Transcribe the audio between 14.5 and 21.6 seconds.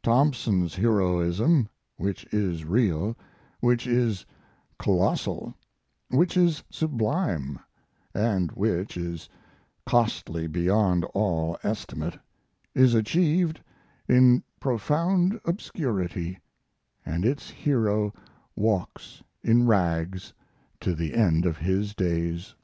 profound obscurity, and its hero walks in rags to the end of